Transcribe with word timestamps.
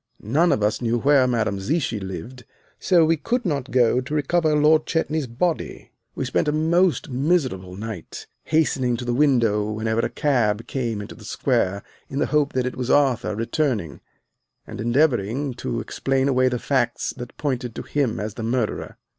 None 0.23 0.51
of 0.51 0.63
us 0.63 0.81
knew 0.81 0.97
where 0.97 1.27
Madame 1.27 1.59
Zichy 1.59 1.99
lived, 1.99 2.43
so 2.79 3.05
we 3.05 3.17
could 3.17 3.45
not 3.45 3.69
go 3.69 4.01
to 4.01 4.15
recover 4.15 4.55
Lord 4.55 4.87
Chetney's 4.87 5.27
body. 5.27 5.91
We 6.15 6.25
spent 6.25 6.47
a 6.47 6.51
most 6.51 7.11
miserable 7.11 7.75
night, 7.75 8.25
hastening 8.45 8.97
to 8.97 9.05
the 9.05 9.13
window 9.13 9.69
whenever 9.73 10.01
a 10.01 10.09
cab 10.09 10.65
came 10.65 11.01
into 11.01 11.13
the 11.13 11.23
square, 11.23 11.83
in 12.09 12.17
the 12.17 12.25
hope 12.33 12.53
that 12.53 12.65
it 12.65 12.75
was 12.77 12.89
Arthur 12.89 13.35
returning, 13.35 14.01
and 14.65 14.81
endeavoring 14.81 15.53
to 15.61 15.79
explain 15.79 16.27
away 16.27 16.49
the 16.49 16.57
facts 16.57 17.13
that 17.17 17.37
pointed 17.37 17.75
to 17.75 17.83
him 17.83 18.19
as 18.19 18.33
the 18.33 18.41
murderer. 18.43 18.97